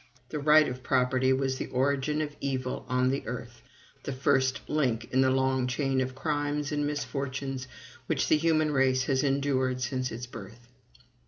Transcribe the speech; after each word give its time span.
The 0.29 0.39
right 0.39 0.67
of 0.67 0.81
property 0.81 1.31
was 1.31 1.57
the 1.59 1.67
origin 1.67 2.21
of 2.21 2.35
evil 2.41 2.87
on 2.89 3.09
the 3.11 3.27
earth, 3.27 3.61
the 4.01 4.11
first 4.11 4.61
link 4.67 5.07
in 5.11 5.21
the 5.21 5.29
long 5.29 5.67
chain 5.67 6.01
of 6.01 6.15
crimes 6.15 6.71
and 6.71 6.87
misfortunes 6.87 7.67
which 8.07 8.27
the 8.27 8.37
human 8.37 8.71
race 8.71 9.03
has 9.03 9.21
endured 9.21 9.79
since 9.79 10.11
its 10.11 10.25
birth. 10.25 10.67